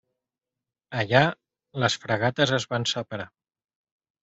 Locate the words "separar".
2.95-3.31